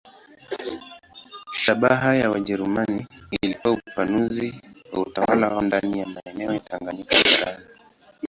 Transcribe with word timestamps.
Shabaha 1.53 2.15
ya 2.15 2.29
Wajerumani 2.31 3.07
ilikuwa 3.41 3.73
upanuzi 3.73 4.61
wa 4.93 4.99
utawala 4.99 5.47
wao 5.49 5.61
ndani 5.61 5.99
ya 5.99 6.05
maeneo 6.07 6.53
ya 6.53 6.59
Tanganyika 6.59 7.15
barani. 7.39 7.63